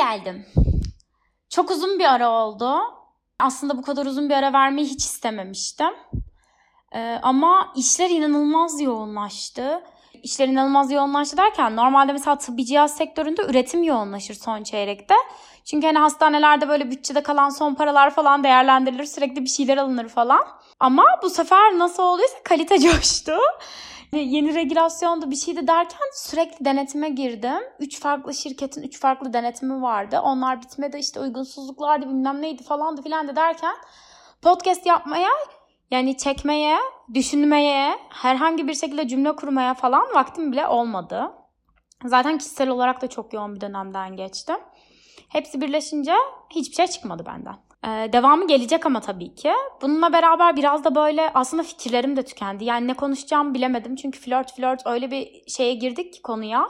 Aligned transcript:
geldim. 0.00 0.46
Çok 1.48 1.70
uzun 1.70 1.98
bir 1.98 2.04
ara 2.04 2.30
oldu. 2.30 2.80
Aslında 3.38 3.78
bu 3.78 3.82
kadar 3.82 4.06
uzun 4.06 4.28
bir 4.28 4.34
ara 4.34 4.52
vermeyi 4.52 4.86
hiç 4.86 5.04
istememiştim. 5.04 5.94
Ee, 6.94 7.18
ama 7.22 7.72
işler 7.76 8.10
inanılmaz 8.10 8.80
yoğunlaştı. 8.80 9.82
İşler 10.22 10.48
inanılmaz 10.48 10.92
yoğunlaştı 10.92 11.36
derken 11.36 11.76
normalde 11.76 12.12
mesela 12.12 12.38
tıbbi 12.38 12.66
cihaz 12.66 12.96
sektöründe 12.96 13.42
üretim 13.42 13.82
yoğunlaşır 13.82 14.34
son 14.34 14.62
çeyrekte. 14.62 15.14
Çünkü 15.64 15.86
hani 15.86 15.98
hastanelerde 15.98 16.68
böyle 16.68 16.90
bütçede 16.90 17.22
kalan 17.22 17.48
son 17.48 17.74
paralar 17.74 18.10
falan 18.10 18.44
değerlendirilir. 18.44 19.04
Sürekli 19.04 19.44
bir 19.44 19.48
şeyler 19.48 19.76
alınır 19.76 20.08
falan. 20.08 20.48
Ama 20.80 21.04
bu 21.22 21.30
sefer 21.30 21.78
nasıl 21.78 22.02
olduysa 22.02 22.42
kalite 22.44 22.78
coştu. 22.80 23.32
Yeni 24.12 24.54
regülasyonda 24.54 25.30
bir 25.30 25.36
şeydi 25.36 25.66
derken 25.66 26.08
sürekli 26.14 26.64
denetime 26.64 27.08
girdim. 27.08 27.62
Üç 27.78 28.00
farklı 28.00 28.34
şirketin 28.34 28.82
üç 28.82 29.00
farklı 29.00 29.32
denetimi 29.32 29.82
vardı. 29.82 30.20
Onlar 30.20 30.62
bitmedi 30.62 30.96
işte 30.96 31.20
uygunsuzluklardı 31.20 32.06
bilmem 32.06 32.42
neydi 32.42 32.62
falandı 32.62 33.02
filan 33.02 33.28
da 33.28 33.36
derken 33.36 33.74
podcast 34.42 34.86
yapmaya 34.86 35.28
yani 35.90 36.16
çekmeye, 36.16 36.76
düşünmeye, 37.14 37.98
herhangi 38.08 38.68
bir 38.68 38.74
şekilde 38.74 39.08
cümle 39.08 39.36
kurmaya 39.36 39.74
falan 39.74 40.14
vaktim 40.14 40.52
bile 40.52 40.66
olmadı. 40.66 41.32
Zaten 42.04 42.38
kişisel 42.38 42.68
olarak 42.68 43.02
da 43.02 43.06
çok 43.06 43.32
yoğun 43.32 43.54
bir 43.54 43.60
dönemden 43.60 44.16
geçtim. 44.16 44.56
Hepsi 45.28 45.60
birleşince 45.60 46.14
hiçbir 46.50 46.74
şey 46.74 46.86
çıkmadı 46.86 47.26
benden. 47.26 47.56
Ee, 47.84 48.12
devamı 48.12 48.46
gelecek 48.46 48.86
ama 48.86 49.00
tabii 49.00 49.34
ki. 49.34 49.52
Bununla 49.82 50.12
beraber 50.12 50.56
biraz 50.56 50.84
da 50.84 50.94
böyle 50.94 51.30
aslında 51.34 51.62
fikirlerim 51.62 52.16
de 52.16 52.22
tükendi. 52.24 52.64
Yani 52.64 52.86
ne 52.86 52.94
konuşacağımı 52.94 53.54
bilemedim. 53.54 53.96
Çünkü 53.96 54.20
flört 54.20 54.56
flört 54.56 54.86
öyle 54.86 55.10
bir 55.10 55.50
şeye 55.50 55.74
girdik 55.74 56.12
ki 56.14 56.22
konuya. 56.22 56.68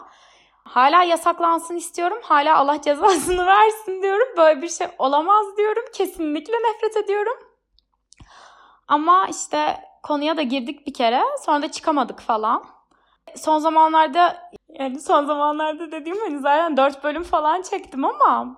Hala 0.64 1.02
yasaklansın 1.02 1.76
istiyorum. 1.76 2.18
Hala 2.22 2.56
Allah 2.56 2.82
cezasını 2.82 3.46
versin 3.46 4.02
diyorum. 4.02 4.28
Böyle 4.36 4.62
bir 4.62 4.68
şey 4.68 4.86
olamaz 4.98 5.56
diyorum. 5.56 5.84
Kesinlikle 5.94 6.54
nefret 6.54 6.96
ediyorum. 7.04 7.36
Ama 8.88 9.26
işte 9.30 9.80
konuya 10.02 10.36
da 10.36 10.42
girdik 10.42 10.86
bir 10.86 10.94
kere. 10.94 11.22
Sonra 11.44 11.62
da 11.62 11.70
çıkamadık 11.70 12.20
falan. 12.20 12.64
Son 13.36 13.58
zamanlarda 13.58 14.50
yani 14.68 15.00
son 15.00 15.24
zamanlarda 15.26 15.92
dediğim 15.92 16.18
hani 16.18 16.38
zaten 16.38 16.76
4 16.76 17.04
bölüm 17.04 17.22
falan 17.22 17.62
çektim 17.62 18.04
ama 18.04 18.56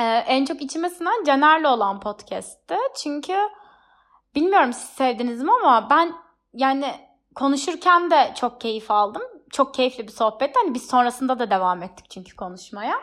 e, 0.00 0.04
en 0.04 0.44
çok 0.44 0.62
içime 0.62 0.90
sinen 0.90 1.24
Caner'le 1.24 1.68
olan 1.68 2.00
podcast'ti. 2.00 2.76
Çünkü 3.02 3.36
bilmiyorum 4.34 4.72
siz 4.72 4.90
sevdiniz 4.90 5.42
mi 5.42 5.50
ama 5.60 5.90
ben 5.90 6.12
yani 6.54 6.94
konuşurken 7.34 8.10
de 8.10 8.32
çok 8.34 8.60
keyif 8.60 8.90
aldım. 8.90 9.22
Çok 9.52 9.74
keyifli 9.74 10.06
bir 10.06 10.12
sohbet. 10.12 10.56
Hani 10.56 10.74
biz 10.74 10.86
sonrasında 10.86 11.38
da 11.38 11.50
devam 11.50 11.82
ettik 11.82 12.10
çünkü 12.10 12.36
konuşmaya. 12.36 12.94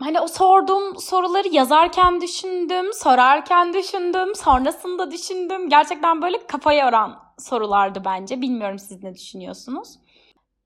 Hani 0.00 0.20
o 0.20 0.26
sorduğum 0.28 0.96
soruları 0.96 1.48
yazarken 1.48 2.20
düşündüm, 2.20 2.92
sorarken 2.92 3.74
düşündüm, 3.74 4.34
sonrasında 4.34 5.10
düşündüm. 5.10 5.68
Gerçekten 5.68 6.22
böyle 6.22 6.46
kafaya 6.46 6.84
yoran 6.84 7.22
sorulardı 7.38 8.02
bence. 8.04 8.40
Bilmiyorum 8.40 8.78
siz 8.78 9.02
ne 9.02 9.14
düşünüyorsunuz. 9.14 9.98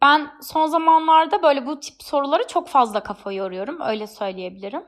Ben 0.02 0.30
son 0.42 0.66
zamanlarda 0.66 1.42
böyle 1.42 1.66
bu 1.66 1.80
tip 1.80 2.02
soruları 2.02 2.46
çok 2.46 2.68
fazla 2.68 3.02
kafa 3.02 3.32
yoruyorum. 3.32 3.80
Öyle 3.80 4.06
söyleyebilirim. 4.06 4.82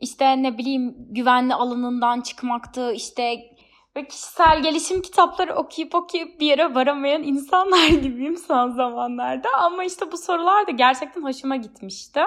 İşte 0.00 0.42
ne 0.42 0.58
bileyim 0.58 0.94
güvenli 0.98 1.54
alanından 1.54 2.20
çıkmaktı, 2.20 2.92
işte 2.92 3.50
ve 3.96 4.06
kişisel 4.06 4.62
gelişim 4.62 5.02
kitapları 5.02 5.54
okuyup 5.54 5.94
okuyup 5.94 6.40
bir 6.40 6.46
yere 6.46 6.74
varamayan 6.74 7.22
insanlar 7.22 7.88
gibiyim 8.02 8.36
son 8.36 8.70
zamanlarda. 8.70 9.48
Ama 9.58 9.84
işte 9.84 10.12
bu 10.12 10.16
sorular 10.16 10.66
da 10.66 10.70
gerçekten 10.70 11.22
hoşuma 11.22 11.56
gitmişti. 11.56 12.20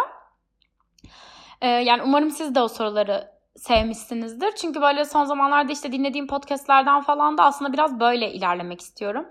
Ee, 1.62 1.68
yani 1.68 2.04
umarım 2.04 2.32
siz 2.32 2.56
de 2.56 2.62
o 2.62 2.68
soruları 2.68 3.32
sevmişsinizdir. 3.56 4.52
Çünkü 4.56 4.82
böyle 4.82 5.06
son 5.06 5.26
zamanlarda 5.26 5.72
işte 5.72 5.92
dinlediğim 5.92 6.28
podcastlerden 6.28 7.02
falan 7.02 7.38
da 7.38 7.44
aslında 7.44 7.74
biraz 7.74 8.00
böyle 8.00 8.34
ilerlemek 8.34 8.82
istiyorum. 8.82 9.26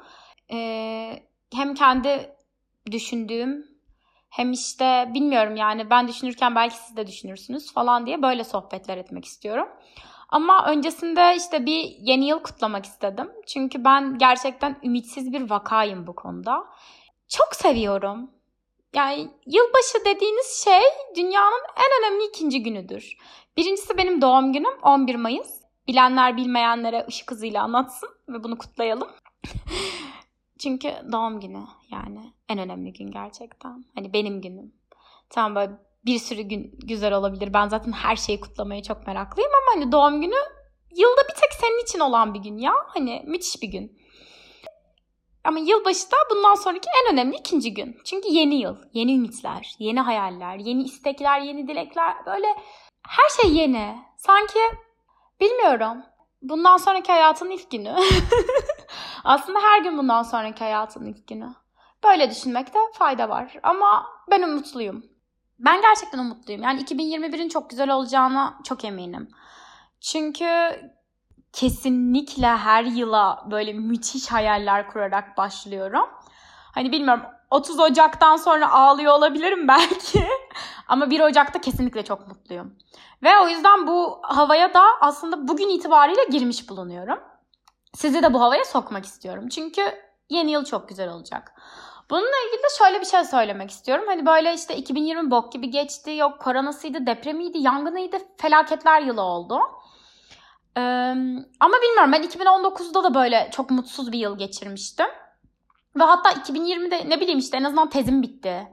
Ee, 0.53 1.23
hem 1.55 1.75
kendi 1.75 2.37
düşündüğüm 2.91 3.72
hem 4.33 4.53
işte 4.53 5.11
bilmiyorum 5.15 5.57
yani 5.57 5.91
ben 5.91 6.09
düşünürken 6.09 6.55
belki 6.55 6.77
siz 6.77 6.97
de 6.97 7.07
düşünürsünüz 7.07 7.73
falan 7.73 8.07
diye 8.07 8.23
böyle 8.23 8.45
sohbetler 8.45 8.97
etmek 8.97 9.25
istiyorum. 9.25 9.69
Ama 10.29 10.67
öncesinde 10.67 11.37
işte 11.37 11.67
bir 11.67 11.97
yeni 11.99 12.29
yıl 12.29 12.39
kutlamak 12.39 12.85
istedim. 12.85 13.31
Çünkü 13.47 13.85
ben 13.85 14.19
gerçekten 14.19 14.77
ümitsiz 14.83 15.33
bir 15.33 15.51
vakayım 15.51 16.07
bu 16.07 16.15
konuda. 16.15 16.65
Çok 17.29 17.49
seviyorum. 17.53 18.31
Yani 18.95 19.31
yılbaşı 19.47 20.05
dediğiniz 20.05 20.65
şey 20.65 20.83
dünyanın 21.17 21.63
en 21.77 22.01
önemli 22.01 22.29
ikinci 22.29 22.63
günüdür. 22.63 23.17
Birincisi 23.57 23.99
benim 23.99 24.23
doğum 24.23 24.53
günüm 24.53 24.79
11 24.83 25.15
Mayıs. 25.15 25.63
Bilenler 25.89 26.37
bilmeyenlere 26.37 27.07
ışık 27.09 27.31
hızıyla 27.31 27.63
anlatsın 27.63 28.09
ve 28.29 28.45
bunu 28.45 28.59
kutlayalım. 28.59 29.09
Çünkü 30.59 30.89
doğum 31.13 31.41
günü 31.41 31.65
yani 31.91 32.33
en 32.49 32.59
önemli 32.59 32.93
gün 32.93 33.11
gerçekten. 33.11 33.85
Hani 33.95 34.13
benim 34.13 34.41
günüm. 34.41 34.75
Tamam 35.31 35.55
böyle 35.55 35.73
bir 36.05 36.19
sürü 36.19 36.43
gün 36.43 36.79
güzel 36.79 37.15
olabilir. 37.15 37.55
Ben 37.55 37.69
zaten 37.69 37.93
her 37.93 38.17
şeyi 38.17 38.41
kutlamaya 38.41 38.83
çok 38.83 39.07
meraklıyım 39.07 39.51
ama 39.51 39.81
hani 39.81 39.93
doğum 39.93 40.21
günü 40.21 40.37
yılda 40.97 41.23
bir 41.29 41.35
tek 41.35 41.53
senin 41.61 41.83
için 41.83 42.01
olan 42.01 42.35
bir 42.35 42.41
gün 42.41 42.59
ya. 42.59 42.73
Hani 42.87 43.23
müthiş 43.27 43.63
bir 43.63 43.69
gün. 43.69 44.03
Ama 45.45 45.59
yılbaşı 45.59 46.11
da 46.11 46.17
bundan 46.31 46.55
sonraki 46.55 46.89
en 47.03 47.13
önemli 47.13 47.37
ikinci 47.37 47.75
gün. 47.75 47.97
Çünkü 48.05 48.29
yeni 48.29 48.55
yıl, 48.55 48.77
yeni 48.93 49.15
ümitler, 49.15 49.75
yeni 49.79 50.01
hayaller, 50.01 50.57
yeni 50.57 50.83
istekler, 50.83 51.41
yeni 51.41 51.69
dilekler. 51.69 52.27
Böyle 52.27 52.47
her 53.09 53.43
şey 53.43 53.53
yeni. 53.53 53.97
Sanki 54.17 54.59
bilmiyorum. 55.41 56.03
Bundan 56.43 56.77
sonraki 56.77 57.13
hayatın 57.13 57.51
ilk 57.51 57.71
günü. 57.71 57.97
Aslında 59.25 59.59
her 59.61 59.83
gün 59.83 59.99
bundan 59.99 60.23
sonraki 60.23 60.65
hayatın 60.65 61.07
ilk 61.07 61.29
günü. 61.29 61.55
Böyle 62.05 62.31
düşünmekte 62.31 62.79
fayda 62.95 63.29
var. 63.29 63.55
Ama 63.63 64.07
ben 64.31 64.43
umutluyum. 64.43 65.05
Ben 65.59 65.81
gerçekten 65.81 66.19
umutluyum. 66.19 66.63
Yani 66.63 66.83
2021'in 66.83 67.49
çok 67.49 67.71
güzel 67.71 67.91
olacağına 67.91 68.59
çok 68.65 68.85
eminim. 68.85 69.29
Çünkü 70.01 70.47
kesinlikle 71.53 72.47
her 72.47 72.85
yıla 72.85 73.45
böyle 73.51 73.73
müthiş 73.73 74.29
hayaller 74.33 74.91
kurarak 74.91 75.37
başlıyorum. 75.37 76.09
Hani 76.75 76.93
bilmiyorum 76.93 77.23
30 77.51 77.81
Ocak'tan 77.81 78.37
sonra 78.37 78.73
ağlıyor 78.73 79.13
olabilirim 79.13 79.69
belki. 79.69 80.29
Ama 80.89 81.11
1 81.11 81.21
Ocak'ta 81.21 81.61
kesinlikle 81.61 82.05
çok 82.05 82.29
mutluyum. 82.29 82.79
Ve 83.23 83.39
o 83.39 83.49
yüzden 83.49 83.87
bu 83.87 84.19
havaya 84.23 84.75
da 84.75 84.83
aslında 85.01 85.49
bugün 85.49 85.69
itibariyle 85.69 86.25
girmiş 86.31 86.69
bulunuyorum. 86.69 87.19
Sizi 87.95 88.23
de 88.23 88.35
bu 88.35 88.41
havaya 88.41 88.65
sokmak 88.65 89.05
istiyorum. 89.05 89.49
Çünkü 89.49 89.83
yeni 90.31 90.51
yıl 90.51 90.65
çok 90.65 90.89
güzel 90.89 91.09
olacak. 91.13 91.55
Bununla 92.11 92.37
ilgili 92.47 92.63
de 92.63 92.67
şöyle 92.79 93.01
bir 93.01 93.07
şey 93.07 93.25
söylemek 93.25 93.71
istiyorum. 93.71 94.05
Hani 94.07 94.27
böyle 94.27 94.55
işte 94.55 94.77
2020 94.77 95.31
bok 95.31 95.53
gibi 95.53 95.71
geçti. 95.71 96.11
Yok 96.11 96.41
koronasıydı, 96.41 97.07
depremiydi, 97.07 97.59
yangınıydı. 97.59 98.17
Felaketler 98.37 99.03
yılı 99.03 99.23
oldu. 99.23 99.59
Ee, 100.77 100.81
ama 101.61 101.75
bilmiyorum 101.83 102.13
ben 102.13 102.23
2019'da 102.23 103.05
da 103.05 103.15
böyle 103.15 103.51
çok 103.53 103.71
mutsuz 103.71 104.13
bir 104.13 104.19
yıl 104.19 104.39
geçirmiştim. 104.39 105.07
Ve 105.97 106.03
hatta 106.03 106.31
2020'de 106.31 107.11
ne 107.11 107.21
bileyim 107.21 107.39
işte 107.39 107.57
en 107.57 107.65
azından 107.65 107.91
tezim 107.91 108.23
bitti. 108.23 108.69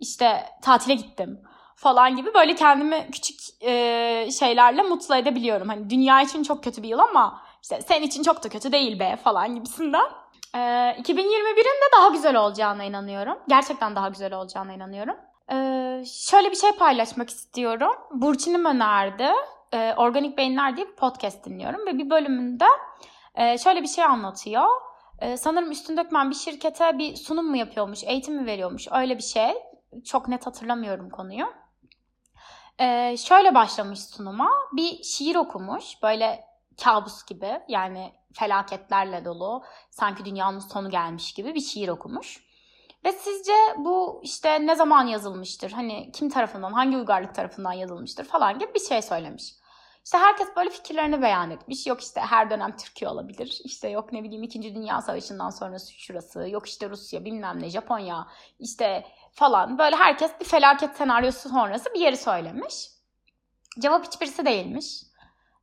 İşte 0.00 0.46
tatile 0.62 0.94
gittim 0.94 1.40
falan 1.76 2.16
gibi 2.16 2.34
böyle 2.34 2.54
kendimi 2.54 3.08
küçük 3.12 3.40
e, 3.62 4.28
şeylerle 4.38 4.82
mutlu 4.82 5.16
edebiliyorum. 5.16 5.68
Hani 5.68 5.90
dünya 5.90 6.22
için 6.22 6.42
çok 6.42 6.64
kötü 6.64 6.82
bir 6.82 6.88
yıl 6.88 6.98
ama 6.98 7.42
işte 7.62 7.80
sen 7.80 8.02
için 8.02 8.22
çok 8.22 8.44
da 8.44 8.48
kötü 8.48 8.72
değil 8.72 9.00
be 9.00 9.18
falan 9.24 9.54
gibisinden. 9.54 10.06
E, 10.54 10.58
2021'in 10.58 11.64
de 11.64 11.96
daha 11.96 12.08
güzel 12.08 12.36
olacağına 12.36 12.84
inanıyorum. 12.84 13.38
Gerçekten 13.48 13.96
daha 13.96 14.08
güzel 14.08 14.34
olacağına 14.34 14.72
inanıyorum. 14.72 15.16
E, 15.52 15.56
şöyle 16.04 16.50
bir 16.50 16.56
şey 16.56 16.72
paylaşmak 16.72 17.30
istiyorum. 17.30 17.92
Burçin'im 18.10 18.64
önerdi. 18.64 19.28
E, 19.72 19.94
Organik 19.96 20.38
Beyinler 20.38 20.76
diye 20.76 20.88
bir 20.88 20.96
podcast 20.96 21.44
dinliyorum 21.44 21.86
ve 21.86 21.98
bir 21.98 22.10
bölümünde 22.10 22.66
e, 23.34 23.58
şöyle 23.58 23.82
bir 23.82 23.88
şey 23.88 24.04
anlatıyor. 24.04 24.66
E, 25.18 25.36
sanırım 25.36 25.70
Üstün 25.70 25.96
Dökmen 25.96 26.30
bir 26.30 26.34
şirkete 26.34 26.98
bir 26.98 27.16
sunum 27.16 27.46
mu 27.46 27.56
yapıyormuş, 27.56 28.04
eğitim 28.04 28.34
mi 28.34 28.46
veriyormuş 28.46 28.88
öyle 28.92 29.18
bir 29.18 29.22
şey. 29.22 29.54
Çok 30.04 30.28
net 30.28 30.46
hatırlamıyorum 30.46 31.10
konuyu. 31.10 31.46
Ee, 32.80 33.16
şöyle 33.16 33.54
başlamış 33.54 34.00
sunuma. 34.00 34.50
Bir 34.72 35.02
şiir 35.02 35.36
okumuş. 35.36 36.02
Böyle 36.02 36.44
kabus 36.84 37.26
gibi 37.26 37.60
yani 37.68 38.12
felaketlerle 38.32 39.24
dolu. 39.24 39.62
Sanki 39.90 40.24
dünyanın 40.24 40.58
sonu 40.58 40.90
gelmiş 40.90 41.32
gibi 41.32 41.54
bir 41.54 41.60
şiir 41.60 41.88
okumuş. 41.88 42.50
Ve 43.04 43.12
sizce 43.12 43.52
bu 43.76 44.20
işte 44.24 44.66
ne 44.66 44.76
zaman 44.76 45.06
yazılmıştır? 45.06 45.72
Hani 45.72 46.12
kim 46.12 46.30
tarafından, 46.30 46.72
hangi 46.72 46.96
uygarlık 46.96 47.34
tarafından 47.34 47.72
yazılmıştır 47.72 48.24
falan 48.24 48.58
gibi 48.58 48.74
bir 48.74 48.80
şey 48.80 49.02
söylemiş. 49.02 49.54
İşte 50.04 50.18
herkes 50.18 50.48
böyle 50.56 50.70
fikirlerini 50.70 51.22
beyan 51.22 51.50
etmiş. 51.50 51.86
Yok 51.86 52.00
işte 52.00 52.20
her 52.20 52.50
dönem 52.50 52.76
Türkiye 52.76 53.10
olabilir. 53.10 53.60
İşte 53.64 53.88
yok 53.88 54.12
ne 54.12 54.22
bileyim 54.22 54.42
2. 54.42 54.74
Dünya 54.74 55.00
Savaşı'ndan 55.00 55.50
sonra 55.50 55.76
şurası. 55.78 56.48
Yok 56.48 56.68
işte 56.68 56.90
Rusya 56.90 57.24
bilmem 57.24 57.62
ne 57.62 57.70
Japonya. 57.70 58.26
işte 58.58 59.06
falan. 59.32 59.78
Böyle 59.78 59.96
herkes 59.96 60.40
bir 60.40 60.44
felaket 60.44 60.96
senaryosu 60.96 61.48
sonrası 61.48 61.94
bir 61.94 62.00
yeri 62.00 62.16
söylemiş. 62.16 62.88
Cevap 63.78 64.06
hiçbirisi 64.06 64.46
değilmiş. 64.46 65.02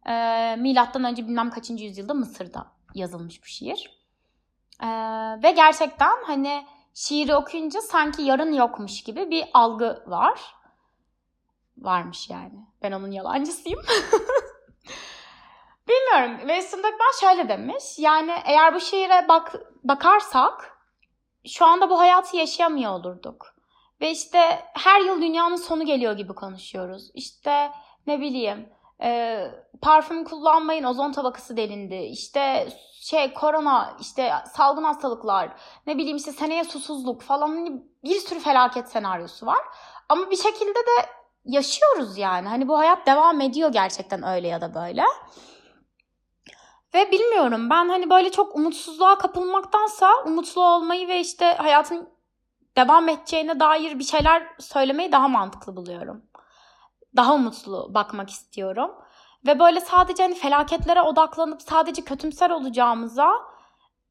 Ee, 0.07 0.55
milattan 0.59 1.03
önce 1.03 1.27
bilmem 1.27 1.49
kaçıncı 1.49 1.83
yüzyılda 1.83 2.13
Mısır'da 2.13 2.71
yazılmış 2.95 3.41
bu 3.41 3.45
şiir. 3.45 4.07
Ee, 4.83 4.87
ve 5.43 5.51
gerçekten 5.51 6.23
hani 6.25 6.65
şiiri 6.93 7.35
okuyunca 7.35 7.81
sanki 7.81 8.21
yarın 8.21 8.53
yokmuş 8.53 9.03
gibi 9.03 9.31
bir 9.31 9.45
algı 9.53 10.03
var. 10.07 10.55
Varmış 11.77 12.29
yani. 12.29 12.67
Ben 12.81 12.91
onun 12.91 13.11
yalancısıyım. 13.11 13.79
Bilmiyorum. 15.87 16.37
Winston 16.39 16.79
Dökmen 16.79 17.19
şöyle 17.19 17.49
demiş. 17.49 17.83
Yani 17.97 18.31
eğer 18.45 18.75
bu 18.75 18.79
şiire 18.79 19.27
bak 19.27 19.55
bakarsak 19.83 20.77
şu 21.45 21.65
anda 21.65 21.89
bu 21.89 21.99
hayatı 21.99 22.37
yaşayamıyor 22.37 22.91
olurduk. 22.91 23.55
Ve 24.01 24.11
işte 24.11 24.65
her 24.73 25.01
yıl 25.01 25.21
dünyanın 25.21 25.55
sonu 25.55 25.85
geliyor 25.85 26.17
gibi 26.17 26.33
konuşuyoruz. 26.33 27.11
İşte 27.13 27.71
ne 28.07 28.21
bileyim 28.21 28.69
e, 29.01 29.41
parfüm 29.81 30.23
kullanmayın 30.23 30.83
ozon 30.83 31.11
tabakası 31.11 31.57
delindi. 31.57 31.95
İşte 31.95 32.67
şey 33.01 33.33
korona 33.33 33.97
işte 33.99 34.33
salgın 34.53 34.83
hastalıklar 34.83 35.49
ne 35.87 35.97
bileyim 35.97 36.17
işte 36.17 36.31
seneye 36.31 36.63
susuzluk 36.63 37.21
falan 37.21 37.47
hani 37.47 37.83
bir 38.03 38.19
sürü 38.19 38.39
felaket 38.39 38.89
senaryosu 38.89 39.45
var. 39.45 39.61
Ama 40.09 40.31
bir 40.31 40.37
şekilde 40.37 40.79
de 40.79 41.05
yaşıyoruz 41.45 42.17
yani. 42.17 42.47
Hani 42.47 42.67
bu 42.67 42.77
hayat 42.77 43.07
devam 43.07 43.41
ediyor 43.41 43.69
gerçekten 43.69 44.23
öyle 44.23 44.47
ya 44.47 44.61
da 44.61 44.75
böyle. 44.75 45.03
Ve 46.93 47.11
bilmiyorum 47.11 47.69
ben 47.69 47.89
hani 47.89 48.09
böyle 48.09 48.31
çok 48.31 48.55
umutsuzluğa 48.55 49.17
kapılmaktansa 49.17 50.09
umutlu 50.25 50.65
olmayı 50.65 51.07
ve 51.07 51.19
işte 51.19 51.45
hayatın 51.45 52.09
devam 52.77 53.09
edeceğine 53.09 53.59
dair 53.59 53.99
bir 53.99 54.03
şeyler 54.03 54.47
söylemeyi 54.59 55.11
daha 55.11 55.27
mantıklı 55.27 55.75
buluyorum. 55.75 56.25
Daha 57.17 57.33
umutlu 57.33 57.93
bakmak 57.93 58.29
istiyorum. 58.29 58.91
Ve 59.45 59.59
böyle 59.59 59.79
sadece 59.79 60.23
hani 60.23 60.35
felaketlere 60.35 61.01
odaklanıp 61.01 61.61
sadece 61.61 62.01
kötümser 62.01 62.49
olacağımıza 62.49 63.29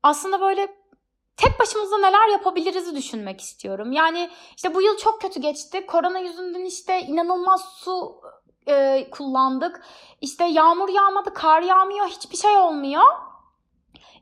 aslında 0.03 0.41
böyle 0.41 0.77
tek 1.37 1.61
başımıza 1.61 1.99
neler 1.99 2.29
yapabiliriz 2.29 2.95
düşünmek 2.95 3.41
istiyorum. 3.41 3.93
Yani 3.93 4.31
işte 4.57 4.75
bu 4.75 4.83
yıl 4.83 4.97
çok 4.97 5.21
kötü 5.21 5.41
geçti. 5.41 5.87
Korona 5.87 6.19
yüzünden 6.19 6.65
işte 6.65 7.01
inanılmaz 7.01 7.65
su 7.65 8.21
e, 8.69 9.07
kullandık. 9.11 9.83
İşte 10.21 10.45
yağmur 10.45 10.89
yağmadı, 10.89 11.35
kar 11.35 11.63
yağmıyor, 11.63 12.07
hiçbir 12.07 12.37
şey 12.37 12.57
olmuyor. 12.57 13.05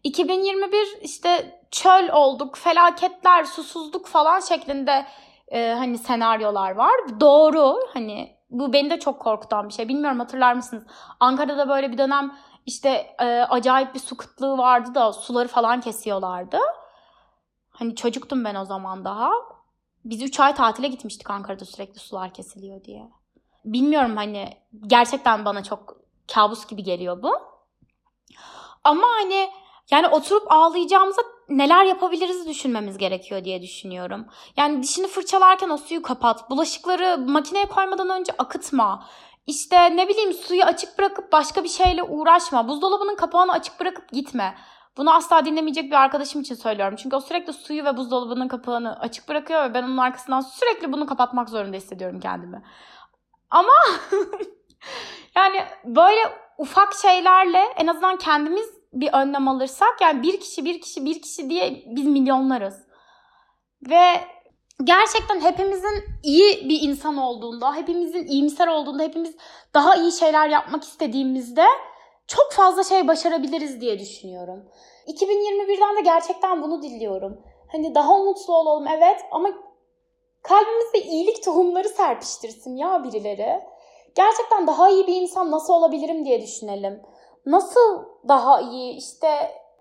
2021 0.02 0.98
işte 1.02 1.60
çöl 1.70 2.08
olduk, 2.08 2.56
felaketler, 2.56 3.44
susuzluk 3.44 4.06
falan 4.06 4.40
şeklinde 4.40 5.06
e, 5.48 5.74
hani 5.78 5.98
senaryolar 5.98 6.70
var. 6.70 7.20
Doğru 7.20 7.80
hani 7.94 8.36
bu 8.54 8.72
beni 8.72 8.90
de 8.90 9.00
çok 9.00 9.20
korkutan 9.20 9.68
bir 9.68 9.74
şey. 9.74 9.88
Bilmiyorum 9.88 10.18
hatırlar 10.18 10.54
mısınız? 10.54 10.84
Ankara'da 11.20 11.68
böyle 11.68 11.92
bir 11.92 11.98
dönem 11.98 12.34
işte 12.66 13.16
e, 13.20 13.24
acayip 13.24 13.94
bir 13.94 14.00
su 14.00 14.16
kıtlığı 14.16 14.58
vardı 14.58 14.94
da 14.94 15.12
suları 15.12 15.48
falan 15.48 15.80
kesiyorlardı. 15.80 16.58
Hani 17.70 17.94
çocuktum 17.94 18.44
ben 18.44 18.54
o 18.54 18.64
zaman 18.64 19.04
daha. 19.04 19.30
Biz 20.04 20.22
3 20.22 20.40
ay 20.40 20.54
tatile 20.54 20.88
gitmiştik 20.88 21.30
Ankara'da 21.30 21.64
sürekli 21.64 21.98
sular 21.98 22.34
kesiliyor 22.34 22.84
diye. 22.84 23.10
Bilmiyorum 23.64 24.16
hani 24.16 24.48
gerçekten 24.86 25.44
bana 25.44 25.62
çok 25.62 25.96
kabus 26.34 26.66
gibi 26.66 26.82
geliyor 26.82 27.22
bu. 27.22 27.32
Ama 28.84 29.06
hani 29.20 29.50
yani 29.90 30.08
oturup 30.08 30.52
ağlayacağımıza 30.52 31.22
neler 31.48 31.84
yapabiliriz 31.84 32.48
düşünmemiz 32.48 32.98
gerekiyor 32.98 33.44
diye 33.44 33.62
düşünüyorum. 33.62 34.26
Yani 34.56 34.82
dişini 34.82 35.06
fırçalarken 35.06 35.68
o 35.68 35.76
suyu 35.76 36.02
kapat. 36.02 36.50
Bulaşıkları 36.50 37.18
makineye 37.18 37.66
koymadan 37.66 38.10
önce 38.10 38.32
akıtma. 38.38 39.06
İşte 39.46 39.96
ne 39.96 40.08
bileyim 40.08 40.32
suyu 40.32 40.62
açık 40.62 40.98
bırakıp 40.98 41.32
başka 41.32 41.64
bir 41.64 41.68
şeyle 41.68 42.02
uğraşma. 42.02 42.68
Buzdolabının 42.68 43.16
kapağını 43.16 43.52
açık 43.52 43.80
bırakıp 43.80 44.12
gitme. 44.12 44.54
Bunu 44.96 45.14
asla 45.14 45.44
dinlemeyecek 45.44 45.84
bir 45.84 45.96
arkadaşım 45.96 46.40
için 46.40 46.54
söylüyorum. 46.54 46.96
Çünkü 47.02 47.16
o 47.16 47.20
sürekli 47.20 47.52
suyu 47.52 47.84
ve 47.84 47.96
buzdolabının 47.96 48.48
kapağını 48.48 49.00
açık 49.00 49.28
bırakıyor 49.28 49.64
ve 49.64 49.74
ben 49.74 49.82
onun 49.82 49.96
arkasından 49.96 50.40
sürekli 50.40 50.92
bunu 50.92 51.06
kapatmak 51.06 51.48
zorunda 51.48 51.76
hissediyorum 51.76 52.20
kendimi. 52.20 52.62
Ama 53.50 53.72
yani 55.36 55.64
böyle 55.84 56.20
ufak 56.58 56.94
şeylerle 56.94 57.64
en 57.76 57.86
azından 57.86 58.16
kendimiz 58.16 58.83
bir 58.94 59.12
önlem 59.12 59.48
alırsak 59.48 60.00
yani 60.00 60.22
bir 60.22 60.40
kişi 60.40 60.64
bir 60.64 60.80
kişi 60.80 61.04
bir 61.04 61.22
kişi 61.22 61.50
diye 61.50 61.82
biz 61.86 62.04
milyonlarız. 62.04 62.74
Ve 63.90 64.20
gerçekten 64.84 65.40
hepimizin 65.40 66.04
iyi 66.22 66.68
bir 66.68 66.88
insan 66.88 67.16
olduğunda, 67.16 67.74
hepimizin 67.74 68.26
iyimser 68.26 68.68
olduğunda, 68.68 69.02
hepimiz 69.02 69.36
daha 69.74 69.96
iyi 69.96 70.12
şeyler 70.12 70.48
yapmak 70.48 70.84
istediğimizde 70.84 71.64
çok 72.26 72.52
fazla 72.52 72.84
şey 72.84 73.08
başarabiliriz 73.08 73.80
diye 73.80 73.98
düşünüyorum. 73.98 74.64
2021'den 75.06 75.96
de 75.96 76.00
gerçekten 76.00 76.62
bunu 76.62 76.82
diliyorum. 76.82 77.42
Hani 77.72 77.94
daha 77.94 78.14
umutlu 78.14 78.56
olalım 78.56 78.86
evet 78.86 79.20
ama 79.32 79.48
kalbimizde 80.42 81.02
iyilik 81.02 81.44
tohumları 81.44 81.88
serpiştirsin 81.88 82.76
ya 82.76 83.04
birileri. 83.04 83.60
Gerçekten 84.14 84.66
daha 84.66 84.90
iyi 84.90 85.06
bir 85.06 85.14
insan 85.14 85.50
nasıl 85.50 85.72
olabilirim 85.72 86.24
diye 86.24 86.42
düşünelim. 86.42 87.02
Nasıl 87.46 88.04
daha 88.28 88.60
iyi 88.60 88.96
işte 88.96 89.28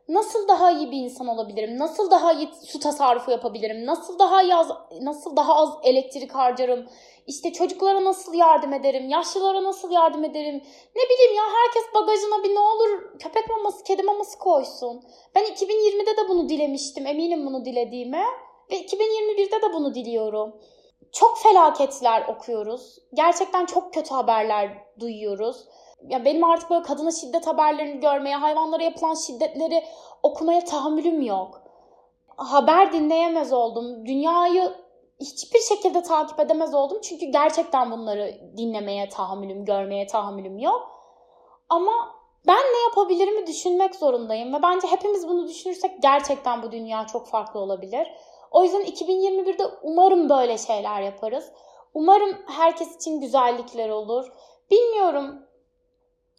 nasıl 0.09 0.47
daha 0.47 0.71
iyi 0.71 0.91
bir 0.91 0.97
insan 0.97 1.27
olabilirim? 1.27 1.79
Nasıl 1.79 2.11
daha 2.11 2.33
iyi 2.33 2.49
su 2.63 2.79
tasarrufu 2.79 3.31
yapabilirim? 3.31 3.85
Nasıl 3.85 4.19
daha 4.19 4.43
iyi 4.43 4.55
az, 4.55 4.67
nasıl 5.01 5.35
daha 5.35 5.55
az 5.55 5.69
elektrik 5.83 6.35
harcarım? 6.35 6.85
İşte 7.27 7.53
çocuklara 7.53 8.03
nasıl 8.03 8.33
yardım 8.33 8.73
ederim? 8.73 9.09
Yaşlılara 9.09 9.63
nasıl 9.63 9.91
yardım 9.91 10.23
ederim? 10.23 10.61
Ne 10.95 11.01
bileyim 11.09 11.35
ya 11.37 11.43
herkes 11.43 11.83
bagajına 11.95 12.43
bir 12.43 12.55
ne 12.55 12.59
olur 12.59 13.19
köpek 13.19 13.49
maması, 13.49 13.83
kedi 13.83 14.03
maması 14.03 14.39
koysun. 14.39 15.03
Ben 15.35 15.43
2020'de 15.43 16.17
de 16.17 16.29
bunu 16.29 16.49
dilemiştim. 16.49 17.07
Eminim 17.07 17.45
bunu 17.45 17.65
dilediğime. 17.65 18.23
Ve 18.71 18.75
2021'de 18.75 19.61
de 19.61 19.73
bunu 19.73 19.95
diliyorum. 19.95 20.55
Çok 21.11 21.37
felaketler 21.37 22.27
okuyoruz. 22.27 22.97
Gerçekten 23.13 23.65
çok 23.65 23.93
kötü 23.93 24.13
haberler 24.13 24.69
duyuyoruz. 24.99 25.65
Ya 26.09 26.25
benim 26.25 26.43
artık 26.43 26.69
böyle 26.69 26.83
kadına 26.83 27.11
şiddet 27.11 27.47
haberlerini 27.47 27.99
görmeye, 27.99 28.35
hayvanlara 28.35 28.83
yapılan 28.83 29.13
şiddetleri 29.13 29.83
okumaya 30.23 30.63
tahammülüm 30.63 31.21
yok. 31.21 31.61
Haber 32.37 32.93
dinleyemez 32.93 33.53
oldum. 33.53 34.05
Dünyayı 34.05 34.73
hiçbir 35.19 35.59
şekilde 35.59 36.03
takip 36.03 36.39
edemez 36.39 36.73
oldum. 36.73 36.97
Çünkü 37.01 37.25
gerçekten 37.25 37.91
bunları 37.91 38.35
dinlemeye 38.57 39.09
tahammülüm, 39.09 39.65
görmeye 39.65 40.07
tahammülüm 40.07 40.57
yok. 40.57 40.89
Ama 41.69 41.91
ben 42.47 42.61
ne 42.61 42.81
yapabilirimi 42.89 43.47
düşünmek 43.47 43.95
zorundayım 43.95 44.53
ve 44.53 44.61
bence 44.63 44.87
hepimiz 44.87 45.27
bunu 45.27 45.47
düşünürsek 45.47 46.01
gerçekten 46.01 46.63
bu 46.63 46.71
dünya 46.71 47.07
çok 47.07 47.27
farklı 47.27 47.59
olabilir. 47.59 48.07
O 48.51 48.63
yüzden 48.63 48.81
2021'de 48.81 49.63
umarım 49.83 50.29
böyle 50.29 50.57
şeyler 50.57 51.01
yaparız. 51.01 51.51
Umarım 51.93 52.37
herkes 52.47 52.95
için 52.95 53.21
güzellikler 53.21 53.89
olur. 53.89 54.31
Bilmiyorum. 54.71 55.45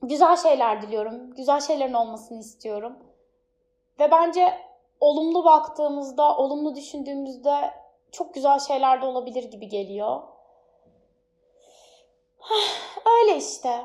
Güzel 0.09 0.37
şeyler 0.37 0.83
diliyorum. 0.83 1.35
Güzel 1.35 1.61
şeylerin 1.61 1.95
olmasını 1.95 2.41
istiyorum. 2.41 2.93
Ve 4.01 4.11
bence 4.11 4.59
olumlu 5.01 5.45
baktığımızda, 5.45 6.37
olumlu 6.37 6.77
düşündüğümüzde 6.77 7.75
çok 8.13 8.35
güzel 8.35 8.59
şeyler 8.59 9.03
de 9.03 9.07
olabilir 9.07 9.45
gibi 9.45 9.69
geliyor. 9.69 10.23
Öyle 13.21 13.37
işte. 13.37 13.85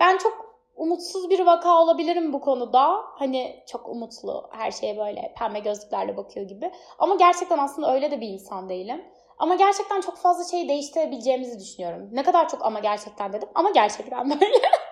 Ben 0.00 0.18
çok 0.18 0.54
umutsuz 0.76 1.30
bir 1.30 1.46
vaka 1.46 1.80
olabilirim 1.82 2.32
bu 2.32 2.40
konuda. 2.40 3.00
Hani 3.04 3.62
çok 3.66 3.88
umutlu, 3.88 4.48
her 4.52 4.70
şeye 4.70 4.98
böyle 4.98 5.34
pembe 5.38 5.58
gözlüklerle 5.58 6.16
bakıyor 6.16 6.48
gibi. 6.48 6.72
Ama 6.98 7.14
gerçekten 7.14 7.58
aslında 7.58 7.94
öyle 7.94 8.10
de 8.10 8.20
bir 8.20 8.28
insan 8.28 8.68
değilim. 8.68 9.04
Ama 9.38 9.54
gerçekten 9.54 10.00
çok 10.00 10.16
fazla 10.16 10.44
şeyi 10.44 10.68
değiştirebileceğimizi 10.68 11.58
düşünüyorum. 11.58 12.08
Ne 12.12 12.22
kadar 12.22 12.48
çok 12.48 12.64
ama 12.64 12.80
gerçekten 12.80 13.32
dedim. 13.32 13.48
Ama 13.54 13.70
gerçekten 13.70 14.30
böyle. 14.40 14.83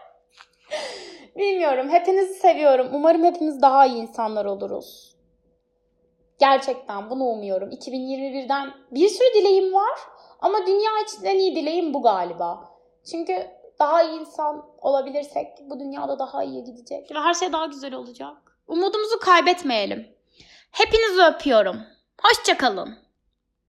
Bilmiyorum. 1.37 1.89
Hepinizi 1.91 2.35
seviyorum. 2.35 2.89
Umarım 2.93 3.25
hepimiz 3.25 3.63
daha 3.63 3.87
iyi 3.87 4.03
insanlar 4.03 4.45
oluruz. 4.45 5.17
Gerçekten 6.39 7.11
bunu 7.11 7.25
umuyorum. 7.25 7.71
2021'den 7.71 8.75
bir 8.91 9.09
sürü 9.09 9.35
dileğim 9.35 9.75
var. 9.75 9.99
Ama 10.41 10.67
dünya 10.67 10.91
için 11.05 11.25
en 11.25 11.39
iyi 11.39 11.57
dileğim 11.57 11.95
bu 11.95 12.03
galiba. 12.03 12.71
Çünkü 13.11 13.47
daha 13.79 14.03
iyi 14.03 14.21
insan 14.21 14.67
olabilirsek 14.79 15.49
bu 15.71 15.81
dünyada 15.81 16.19
daha 16.19 16.45
iyi 16.45 16.65
gidecek. 16.65 17.11
Her 17.15 17.35
şey 17.35 17.53
daha 17.53 17.67
güzel 17.67 17.95
olacak. 17.95 18.37
Umudumuzu 18.67 19.19
kaybetmeyelim. 19.19 20.09
Hepinizi 20.71 21.23
öpüyorum. 21.23 21.77
Hoşçakalın. 22.23 22.99